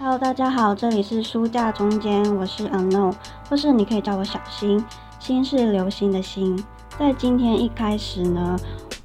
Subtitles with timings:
[0.00, 3.12] Hello，大家好，这里是书架中间，我是 Unknown，
[3.50, 4.82] 或是你可以叫我小新，
[5.18, 6.56] 新是流星的星。
[6.96, 8.56] 在今天一开始呢，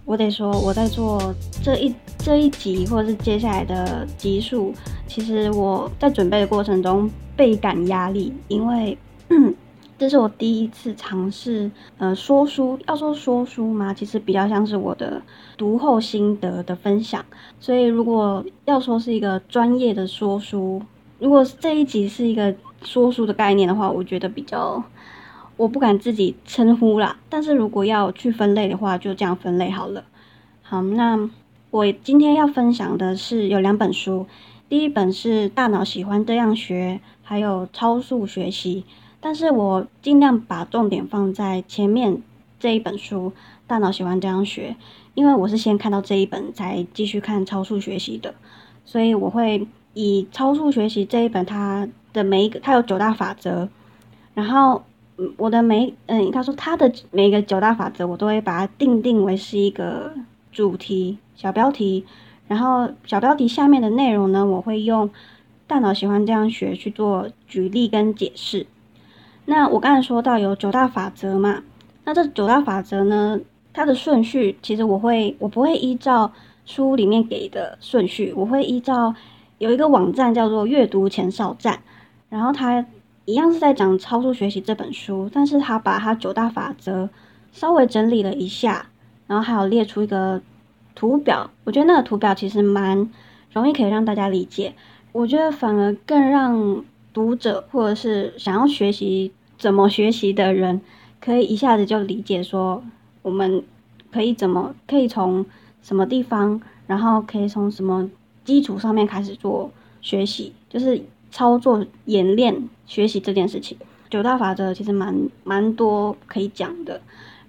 [0.06, 4.72] 我得说我在做这一这一集，或是接下来的集数，
[5.08, 8.96] 其实我在准备的过程中倍感压力，因为。
[9.98, 12.78] 这是我第一次尝试，呃，说书。
[12.88, 15.22] 要说说书嘛，其实比较像是我的
[15.56, 17.24] 读后心得的分享。
[17.60, 20.82] 所以，如果要说是一个专业的说书，
[21.20, 24.84] 如果这一集是一个说书的概念的话，我觉得比较，
[25.56, 27.18] 我不敢自己称呼啦。
[27.30, 30.04] 但是如果要去分类的话，就这样分类好了。
[30.64, 31.30] 好，那
[31.70, 34.26] 我今天要分享的是有两本书，
[34.68, 38.84] 第一本是《大脑喜欢这样学》，还有《超速学习》。
[39.26, 42.22] 但是我尽量把重点放在前面
[42.60, 43.30] 这一本书，
[43.66, 44.76] 《大脑喜欢这样学》，
[45.14, 48.36] 因为我是先看到这一本才继续看超速学习的，
[48.84, 53.70] 所以我会以超速学习这一本它的每一个，它有九大法则，
[54.34, 54.84] 然后
[55.38, 60.14] 我的每嗯，他说他的每一个九大法则，我都会把它定定为是一个
[60.52, 62.04] 主题小标题，
[62.50, 65.08] 然后小标题下面的内容呢，我会用
[65.66, 68.68] 《大脑喜欢这样学》去做举例跟解释。
[69.46, 71.62] 那我刚才说到有九大法则嘛，
[72.06, 73.38] 那这九大法则呢，
[73.74, 76.32] 它的顺序其实我会我不会依照
[76.66, 79.14] 书里面给的顺序，我会依照
[79.58, 81.80] 有一个网站叫做阅读前哨站，
[82.30, 82.86] 然后它
[83.26, 87.10] 一样是在讲超速学习这本书，但是它把它九大法则
[87.52, 88.86] 稍微整理了一下，
[89.28, 90.42] 然后还有列出一个
[90.96, 93.10] 图表，我觉得那个图表其实蛮
[93.52, 94.74] 容易可以让大家理解，
[95.12, 96.86] 我觉得反而更让。
[97.14, 100.82] 读者或者是想要学习怎么学习的人，
[101.22, 102.84] 可以一下子就理解说，
[103.22, 103.64] 我们
[104.12, 105.46] 可以怎么可以从
[105.82, 108.10] 什么地方，然后可以从什么
[108.44, 109.72] 基础上面开始做
[110.02, 113.78] 学习，就是操作演练学习这件事情。
[114.10, 117.00] 九大法则其实蛮蛮多可以讲的，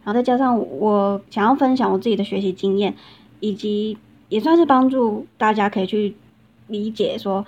[0.05, 2.95] 然后再加上我想要分享我自己的学习经验，
[3.41, 3.97] 以及
[4.29, 6.15] 也算是帮助大家可以去
[6.69, 7.47] 理解说。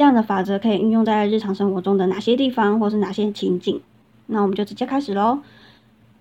[0.00, 3.82] 这样的法则可以运用在日常生活中的哪些地方，或是哪些情景？
[4.28, 5.40] 那我们就直接开始喽。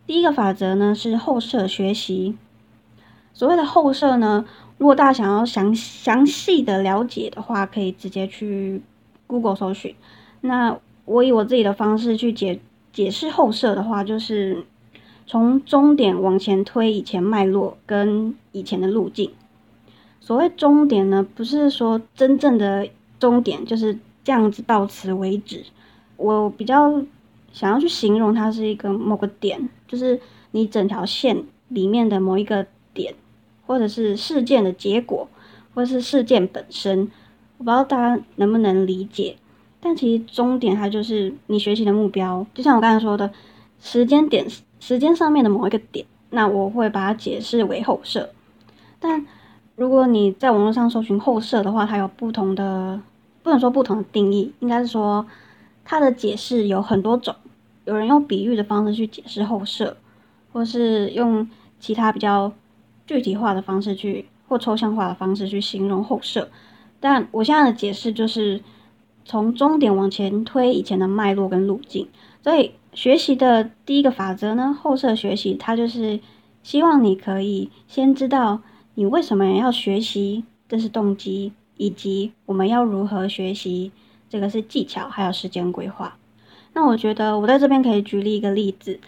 [0.06, 2.36] 第一个法则呢是后设学习。
[3.34, 4.44] 所谓的后设呢，
[4.78, 8.82] 如果大家想要详详细的了解的话，可以直接去
[9.28, 9.96] Google 搜寻。
[10.42, 12.60] 那我以我自己的方式去解
[12.92, 14.66] 解释后设的话，就是
[15.26, 19.32] 从终点往前推以前脉络跟以前的路径。
[20.20, 22.90] 所谓终点呢，不是说真正的。
[23.20, 25.64] 终点就是这样子，到此为止。
[26.18, 27.04] 我比较
[27.52, 30.20] 想要去形容它是一个某个点，就是
[30.52, 33.14] 你整条线里面的某一个点，
[33.66, 35.28] 或者是事件的结果，
[35.74, 37.10] 或者是事件本身。
[37.58, 39.36] 我不知道大家能不能理解，
[39.82, 42.46] 但其实终点它就是你学习的目标。
[42.54, 43.32] 就像我刚才说的，
[43.82, 44.46] 时间点
[44.80, 48.30] 时间上面的某一个点，那我会把它解释为后设。
[49.00, 49.26] 但
[49.80, 53.00] 如果你在网络上搜寻后设的话，它有不同的。
[53.42, 55.26] 不能说不同的定义，应该是说
[55.86, 57.34] 它的解释有很多种。
[57.86, 59.96] 有人用比喻的方式去解释后设，
[60.52, 62.52] 或是用其他比较
[63.08, 66.50] 具体化的方式去，或抽象化的方式去形容后设。
[67.00, 68.62] 但我现在的解释就是
[69.24, 72.06] 从终点往前推以前的脉络跟路径。
[72.44, 76.20] 所以学习的第一个法则呢，后设学习，它就是
[76.62, 78.62] 希望你可以先知道
[79.00, 81.54] 你为什么要学习，这是动机。
[81.78, 83.94] 以及我们要如何学习，
[84.30, 86.18] 这个是技巧，还有时间规划。
[86.74, 89.00] 那我觉得我在这边可以举例一个例子，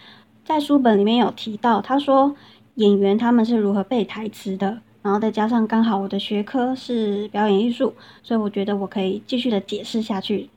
[0.42, 2.34] 在书本里面有提到，他说
[2.76, 7.92] 演员他们是如何背台词的，然后再加上刚好我的学科是表演艺术，
[8.22, 10.48] 所以我觉得我可以继续的解释下去。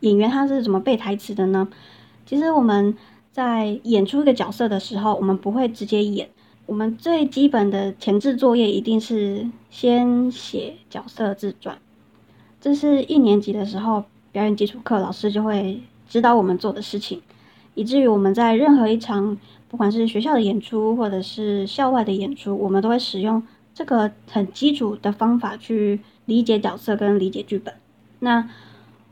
[0.00, 1.68] 演员他是怎么背台词的呢？
[2.24, 2.96] 其实我们
[3.30, 6.30] 在演出一个角色的时候，我们不会直接演。
[6.64, 11.76] 我们最基本的前置作业一定是先写角色自传，
[12.60, 17.20] 这是一年级的时候表演基础课老师就会指导我们做的事情，
[17.74, 19.36] 以至于我们在任何一场
[19.68, 23.42] 不管是学校的演出或者是校外的演出，我们都会使用
[23.74, 27.74] 这个很基础的方法去理解角色跟理解剧本。
[28.20, 28.48] 那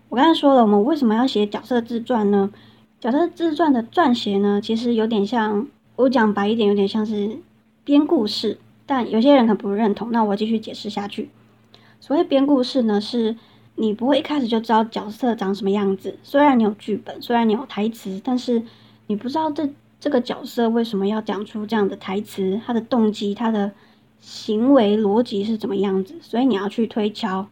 [0.08, 2.50] 我刚才说了，我们为什么要写角色自传呢？
[3.00, 5.67] 角色自传的撰写呢，其实有点像。
[6.00, 7.37] 我讲白一点，有点像是
[7.85, 10.11] 编故事，但有些人可能不认同。
[10.11, 11.29] 那我继续解释下去。
[12.00, 13.37] 所谓编故事呢，是
[13.75, 16.19] 你不会一开始就知道角色长什么样子。
[16.23, 18.62] 虽然你有剧本，虽然你有台词，但是
[19.08, 19.69] 你不知道这
[20.00, 23.73] 这个角色为什么要讲出这样的台词，他的动机、他的
[24.20, 26.14] 行为逻辑是怎么样子。
[26.23, 27.47] 所以你要去推敲。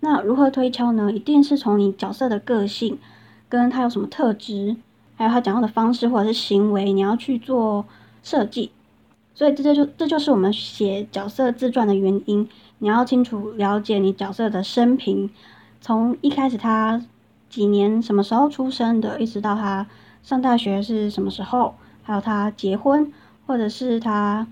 [0.00, 1.12] 那如何推敲呢？
[1.12, 2.98] 一定是从你角色的个性，
[3.50, 4.76] 跟他有什么特质，
[5.16, 7.84] 还有他讲话的方式或者是行为，你要去做
[8.22, 8.70] 设计。
[9.34, 12.48] 所以这就就这就是我们写角色自传的原因。
[12.78, 15.30] 你要清楚了解你角色的生平，
[15.80, 17.02] 从一开始他
[17.48, 19.86] 几年什么时候出生的，一直到他
[20.22, 23.12] 上大学是什么时候，还有他结婚
[23.46, 24.46] 或者是他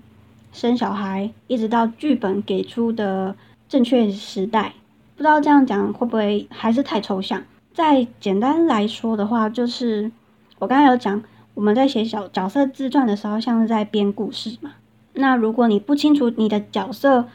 [0.51, 3.35] 生小孩，一直到剧本给出的
[3.69, 4.73] 正确时代。
[5.15, 7.43] 不知道这样讲会不会还是太抽象？
[7.73, 10.11] 再简单来说的话，就是
[10.59, 11.23] 我刚才有讲。
[11.55, 14.71] 我们在写小角色自传的时候，像是在编故事嘛。
[15.13, 17.27] 那如果你不清楚你的角色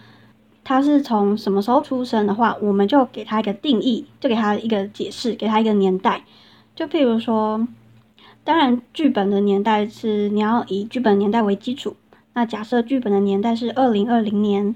[0.65, 6.25] 他是从什么时候出生的话，我们就给他一个定义，就给他一个解释，给他一个年代。
[6.75, 7.65] 就譬如说，
[8.43, 11.95] 当然剧本的年代是你要以剧本年代为基础。
[12.35, 14.75] 那假设剧本的年代是二零二零年，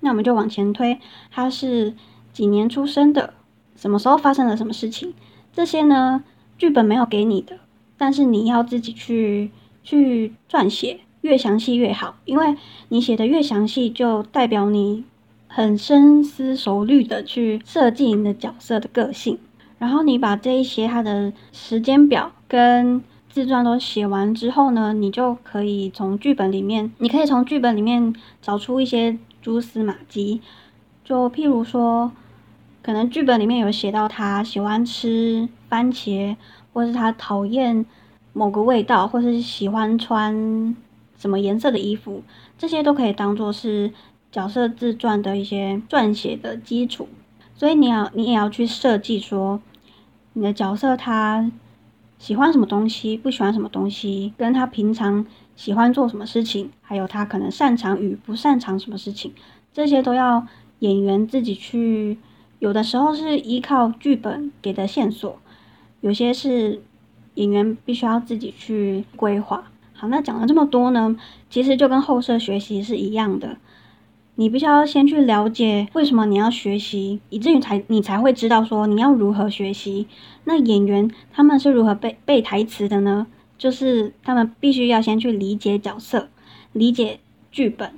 [0.00, 0.98] 那我们就往前推，
[1.30, 1.94] 他是
[2.32, 3.34] 几年出生的，
[3.76, 5.12] 什么时候发生了什么事情，
[5.52, 6.24] 这些呢，
[6.56, 7.58] 剧本没有给你的。
[8.00, 9.50] 但是你要自己去
[9.82, 12.56] 去撰写，越详细越好，因为
[12.88, 15.04] 你写的越详细，就代表你
[15.48, 19.38] 很深思熟虑的去设计你的角色的个性。
[19.78, 30.40] 然后你把这一些他的时间表跟自传都写完之后呢，你就可以从剧本里面，你可以从剧本里面找出一些蛛丝马迹。
[31.04, 32.10] 就譬如说，
[32.82, 36.36] 可能剧本里面有写到他喜欢吃番茄。
[36.72, 37.84] 或是他讨厌
[38.32, 40.76] 某个味道，或是喜欢穿
[41.16, 42.22] 什么颜色的衣服，
[42.56, 43.92] 这些都可以当做是
[44.30, 47.08] 角色自传的一些撰写的基础。
[47.54, 49.60] 所以你要，你也要去设计说，
[50.32, 51.50] 你的角色他
[52.18, 55.26] 喜欢什么东西，不喜欢什么东西，跟他平常
[55.56, 59.32] 喜欢做什么事情，还有他可能擅长与不擅长什么事情，
[59.72, 60.46] 这些都要
[60.78, 62.18] 演员自己去。
[62.60, 65.38] 有的时候是依靠剧本给的线索。
[66.00, 66.80] 有些是
[67.34, 69.70] 演员必须要自己去规划。
[69.92, 71.14] 好，那讲了这么多呢，
[71.50, 73.58] 其实就跟后设学习是一样的。
[74.36, 80.06] 你必须要先去了解为什么你要学习，以至于才你才会知道说你要如何学习。
[80.44, 83.26] 那演员他们是如何背背台词的呢？
[83.58, 86.30] 就是他们必须要先去理解角色，
[86.72, 87.20] 理解
[87.52, 87.92] 剧本，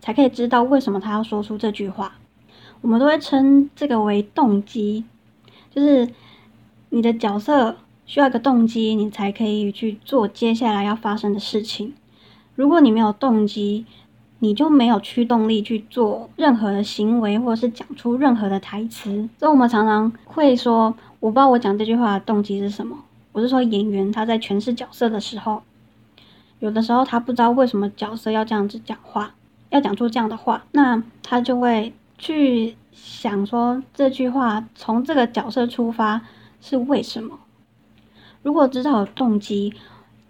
[0.00, 2.16] 才可以知道为什么他要说出这句话。
[2.80, 5.04] 我们都会称这个为动机，
[5.72, 6.08] 就是。
[6.94, 7.74] 你的角色
[8.06, 11.92] 需要一个动机，你才可以去做接下来要发生的事情。
[12.54, 13.84] 如果你没有动机，
[14.38, 19.28] 你就没有驱动力去做任何的行为，或者是讲出任何的台词。
[19.40, 22.96] 所以，我们常常会说：“我不知道我讲这句话的动机是什么。”
[23.32, 25.64] 我是说，演员他在诠释角色的时候，
[26.60, 29.34] 有的时候他不知道为什么角色要这样子讲话，
[29.70, 36.20] 要讲出这样的话，那他就会去想说这句话从这个角色出发。
[36.66, 37.40] 是为什么？
[38.42, 39.74] 如果知道有动机，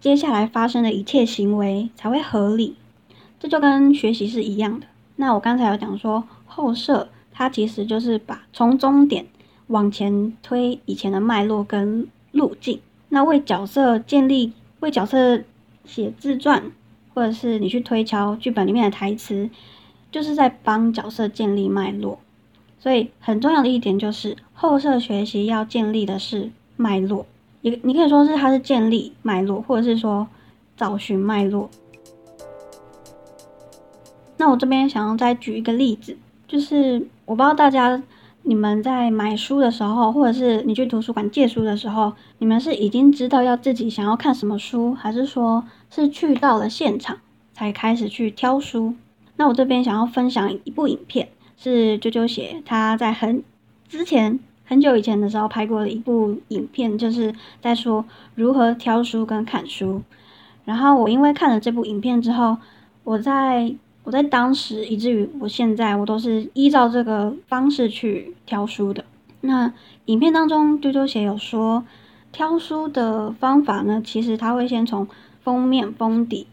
[0.01, 2.75] 接下来发生的一切行为才会合理。
[3.39, 4.85] 这就跟学习是一样的。
[5.15, 9.25] 那我刚才有讲说，后设它其实就是把从终点
[9.67, 12.81] 往前推以前的脉络跟路径。
[13.07, 14.51] 那为角色建立、
[14.81, 15.41] 为角色
[15.85, 16.61] 写自传，
[17.13, 19.49] 或者是你去推敲剧本里面的台词，
[20.11, 22.19] 就是在帮角色建立脉络。
[22.79, 27.25] 所以很重要的一点就是后设学习要建立的是脉络，
[27.61, 30.27] 也你可以说是它是建立脉络，或者是说
[30.77, 31.69] 找寻脉络。
[34.37, 36.17] 那我这边想要再举一个例子，
[36.47, 38.03] 就是我不知道大家
[38.43, 47.17] 你们在买书的时候，或者是你去图书馆借书的时候，你们是已经知道要自己想要看什么书，还是说是去到了现场
[47.53, 48.93] 才开始去挑书？
[49.37, 51.29] 那我这边想要分享一部影片。
[51.57, 53.43] 是啾啾写他在很
[53.87, 58.03] 之前很久以前的时候拍过的一部影片，就是在说
[58.35, 60.01] 如何挑书跟看书。
[60.65, 62.57] 然后我因为看了这部影片之后，
[63.03, 69.05] 我在我在当时以至于我现在我都是依照这个方式去挑书的。
[69.41, 69.71] 那
[70.05, 71.85] 影片当中啾啾写有说
[72.31, 75.07] 挑书的方法呢，其实他会先从
[75.43, 76.47] 封面封底，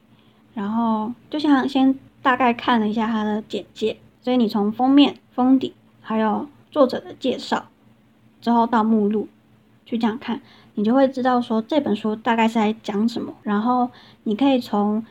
[0.53, 3.97] 然后就像先大概看了一下他的简介。
[4.23, 7.67] 所以你从封面、封底，还有作者的介绍，
[8.41, 9.27] 之后到目录，
[9.85, 10.41] 去这样看，
[10.75, 13.35] 你就会知道说这本书大概是在讲什么。
[13.43, 13.91] 然后
[14.23, 15.05] 你可以从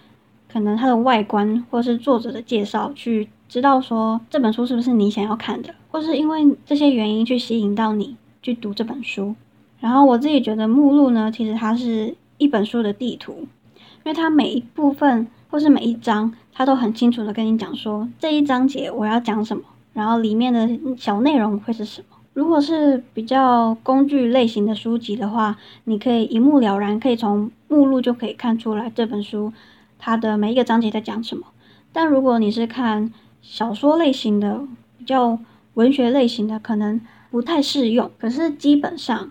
[0.52, 9.36] 可能它的外观，或是作者的介绍，去知道说这本书是不是你想要看的，或是因为这些原因去吸引到你去读这本书。
[9.82, 15.28] 然后我自己觉得目录呢，其实它是一本书的地图，因为它每一部分。
[15.52, 20.68] 或是每一章，他都很清楚的跟你讲说这一章节我要讲什么，然后里面的
[20.98, 22.18] 小内容会是什么。
[22.34, 29.52] 如果是比较工具类型的书籍的话，你可以一目了然，可以从目录就可以看出来这本书
[30.00, 31.46] 它的每一个章节在讲什么。
[31.92, 34.62] 但如果你是看小说类型的，
[34.98, 35.38] 比较
[35.74, 38.10] 文学类型的，可能不太适用。
[38.18, 39.30] 可是基本上，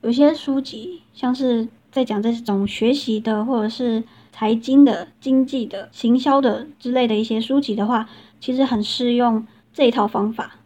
[0.00, 4.02] 有些书籍像是在讲这种学习的，或者是
[4.32, 8.08] 财经的、经济的、行销的之类的一些书籍的话，
[8.40, 10.56] 其实很适用这一套方法。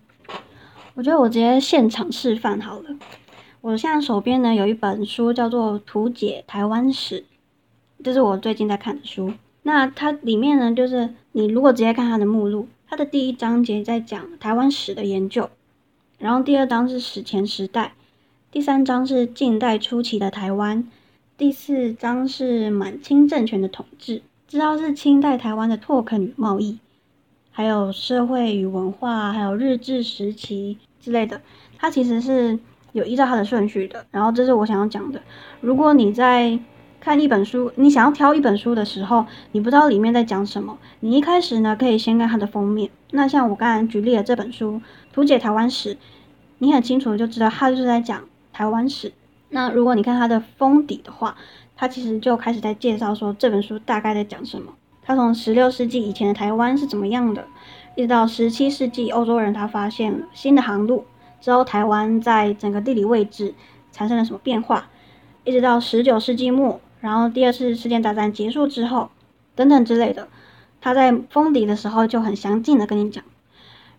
[0.95, 2.91] 我觉得我直接现场示范好了。
[3.61, 7.21] 我现在手边呢有一本书叫做《图解台湾史》，
[8.05, 9.33] 这是我最近在看的书。
[9.63, 15.49] 那它里面呢，就是你如果直接看它的目录，它的第一章节在讲台湾史的研究，
[16.19, 17.95] 然后第二章是史前时代，
[18.53, 20.87] 第三章是近代初期的台湾，
[21.37, 26.79] 第四章是满清政权的统治，知道是清代台湾的拓垦与贸易。
[27.51, 31.41] 还有社会与文化，还有日治时期之类的，
[31.77, 32.57] 它其实是
[32.93, 34.07] 有依照它的顺序的。
[34.13, 35.21] 然后这是我想要讲的。
[35.61, 36.57] 如果你在
[37.01, 42.89] 看一本书，你想要挑一本书的时候，你不知道里面在讲什么，你一开始呢可以先看它的封面。
[43.11, 44.75] 那像我刚才举例的这本书
[45.13, 45.97] 《图解台湾史》，
[46.59, 48.23] 你很清楚就知道它就是在讲
[48.53, 49.13] 台湾史。
[49.55, 51.37] 那如果你看它的封底的话，
[51.77, 54.73] 它其实就开始在介绍说这本书大概在讲什么。
[55.05, 57.47] 他从十六世纪以前的台湾是怎么样的，
[57.95, 61.05] 一直到十七世纪，欧洲人他发现了新的航路
[61.41, 63.55] 之后，台湾在整个地理位置
[63.93, 64.89] 产生了什么变化，
[65.45, 69.11] 一直到十九世纪末，然后第二次世界大战结束之后，
[69.55, 70.27] 等等之类的，
[70.81, 73.23] 他在封底的时候就很详尽的跟你讲。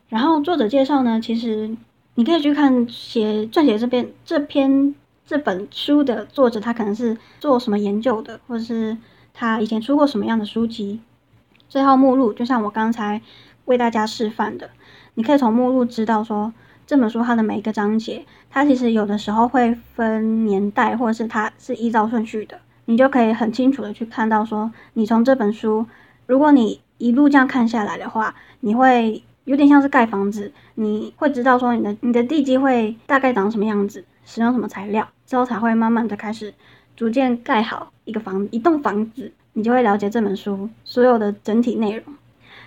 [0.10, 1.78] 然后作者介绍呢，其实
[2.16, 4.94] 你可以去看写撰写这篇这篇
[5.26, 8.98] 这本书的作者，他可能是做什么研究的，或者是。
[9.38, 11.02] 他以前出过什么样的书籍？
[11.68, 13.22] 最后目录就像我刚才
[13.66, 14.70] 为大家示范的，
[15.16, 16.54] 你可以从目录知道说
[16.88, 25.86] 这本书它的每一个章节，它其实有的时候会分年代，或者是它是依照顺序的，你就可以很清楚的去看到说，你从这本书，
[26.28, 36.54] 如果你一路这样看下来的话，你会有点像是盖房子，你会知道说你的你的地基会大概长什么样子，使用什么材料，之后才会慢慢的开始。
[36.96, 42.04] 逐渐盖好一个房一栋房子，你就会了解这本书所有的整体内容。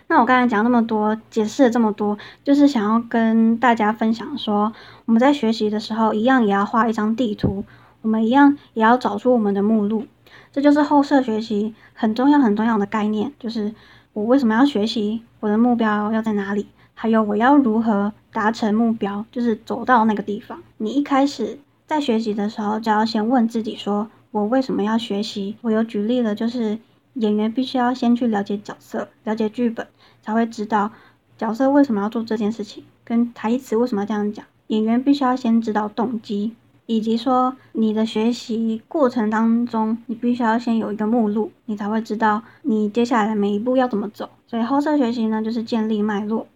[0.06, 4.72] 那我刚才讲那么多，解释了这么多，就是想要跟大家分享说，
[5.06, 7.64] 我们在学习的时候，一样也要画一张地图，
[8.02, 10.06] 我们一样也要找出我们的目录。
[10.52, 13.74] 这就是后设学习很重要很重要的概念，就是
[14.12, 16.66] 我为什么要学习，我的目标要在哪里，
[17.00, 20.60] 还有我要如何达成目标，就是走到那个地方。
[20.78, 24.10] 你一开始在学习的时候，就要先问自己说。
[24.32, 25.56] 我为什么要学习？
[25.62, 26.78] 我有举例了，就是
[27.14, 29.86] 演员必须要先去了解角色，了解剧本，
[30.20, 30.90] 才会知道
[31.38, 34.44] 角色为什么要做这件事情，跟台词为什么要这样讲。
[34.66, 44.28] 演员必须要先知道动机，以及说你的学习过程当中，你必须要先有一个目录，你才会知道你接下来的每一步要怎么走。
[44.46, 46.46] 所以后设学习呢，就是建立脉络。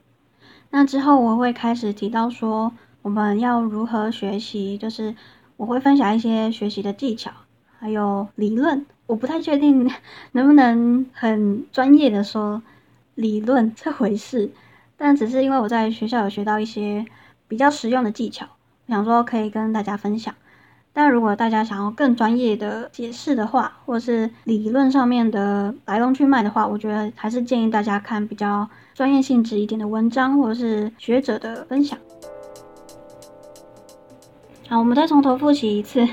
[0.75, 5.15] 那之后我会开始提到说，我们要如何学习，就是
[5.59, 7.31] 我会分享一些学习的技巧。
[7.79, 9.91] 还有理论，我不太确定
[10.33, 12.63] 能不能很专业的说
[13.15, 14.51] 理论这回事，
[14.97, 17.05] 但只是因为我在学校有学到一些
[17.47, 18.47] 比较实用的技巧，
[18.89, 20.35] 想说可以跟大家分享。
[20.95, 31.99] 但如果大家想要更专业的解释的话，或是理论上面的来龙去脉的话，我觉得还是建议大家看比较专业性质一点的文章，或者是学者的分享。
[34.69, 36.07] 好，我们再从头复习一次。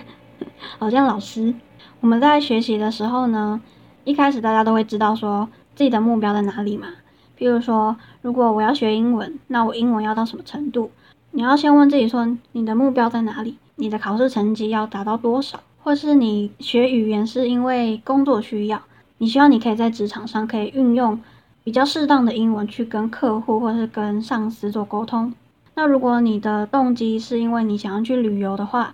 [0.77, 1.53] 好像老师，
[2.00, 3.59] 我们在学习的时候呢，
[4.05, 6.88] 一开始大家都会知道说自己的目标在哪里嘛。
[7.36, 10.91] 比如说，如果我要学英文，那我英文要到什么程度？
[11.31, 13.57] 你要先问自己说，你的目标在哪里？
[13.79, 15.62] 你的考试成绩要达到多少？
[15.81, 18.81] 或是你学语言是因为工作需要，
[19.19, 21.17] 你希望你可以在职场上可以运用
[21.63, 25.33] 比较适当的英文去跟客户或是跟上司做沟通。
[25.75, 28.93] 那如果你的动机是因为你想要去旅游的话，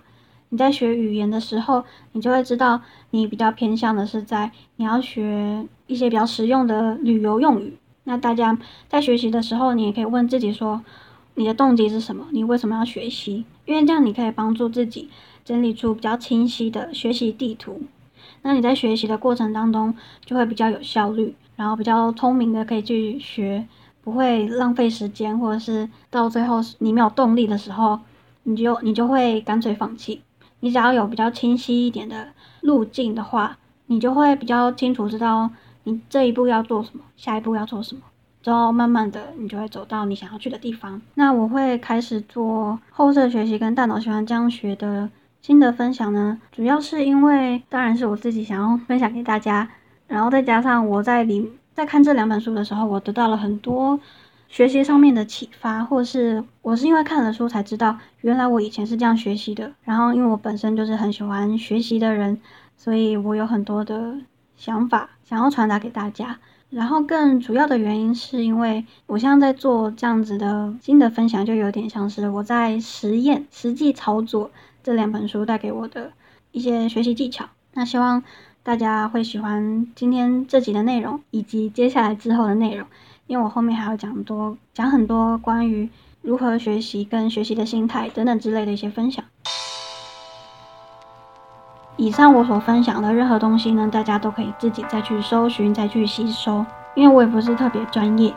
[0.50, 7.76] 你在学语言的时候，你就会知道你比较偏向的是在你要学一些比较实用的旅游用语。
[8.04, 8.56] 那大家
[8.88, 10.80] 在学习的时候，你也可以问自己说，
[11.36, 12.26] 你的动机是什么？
[12.32, 13.44] 你为什么要学习？
[13.66, 15.08] 因为这样你可以帮助自己
[15.44, 17.82] 整理出比较清晰的学习地图。
[18.42, 23.68] 那你在学习的过程当中就会比较有效率，然后比较聪明的可以去学，
[24.02, 28.00] 不会浪费时间，或者是到最后你没有动力的时候，
[28.44, 30.22] 你就你就会干脆放弃。
[30.60, 32.28] 你只要有比较清晰一点的
[32.62, 35.50] 路径的话，你就会比较清楚知道
[35.84, 38.00] 你这一步要做什么，下一步要做什么，
[38.46, 41.02] 之后慢慢的你就会走到你想要去的地方。
[41.14, 45.10] 那我会开始做后设学习跟大脑喜欢这样学的
[45.42, 49.68] 心得分享呢，主要是因为当然是我自己想要分享给大家，
[50.06, 53.98] 然后再加上我在里在看这两本书的时候，我得到了很多。
[54.48, 59.72] 学习上面的启发，或是我是因为看了书才知道，原来我以前是这样学习的。
[59.82, 62.40] 然后因为我本身就是很喜欢学习的人，
[62.76, 64.14] 所以我有很多的
[64.54, 66.38] 想法想要传达给大家。
[66.68, 74.50] 然后更主要的原因是因为我现在在做这样子的新的分享，就有点像是我在实验、实际操作
[74.82, 76.12] 这两本书带给我的
[76.50, 77.48] 一些学习技巧。
[77.72, 78.22] 那希望
[78.62, 82.86] 大家会喜欢今天这集的内容，以及接下来之后的内容。
[83.26, 85.88] 因为我后面还要讲多讲很多关于
[86.22, 89.24] 如何学习跟学习的心态等等之类的一些分享。
[91.96, 96.64] 以上我所分享的任何东西呢，大家都可以自己再去搜寻、再去吸收。
[96.94, 98.32] 因为我也不是特别专业，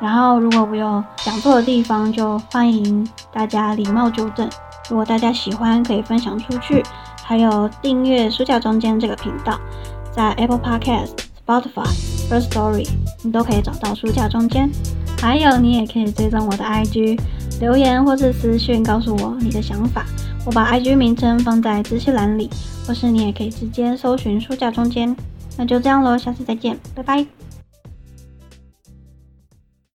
[0.00, 4.48] 然后如果我有讲错的地方，就欢迎大家礼貌纠正。
[4.88, 6.82] 如果大家喜欢，可以分享出去，
[7.22, 9.58] 还有订阅书架中间这个频道，
[10.10, 11.10] 在 Apple Podcast。
[11.44, 11.84] Spotify、
[12.30, 12.88] First Story，
[13.24, 14.70] 你都可以找到书架中间。
[15.20, 17.18] 还有，你也可以追踪我的 IG，
[17.62, 20.04] 留言或是私信告诉我你的想法。
[20.44, 22.50] 我把 IG 名称放在资讯栏里，
[22.84, 25.14] 或是你也可以直接搜寻书架中间。
[25.56, 27.41] 那就这样喽，下次再见，拜拜。